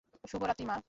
[0.23, 0.77] শুভ রাত্রি, মা।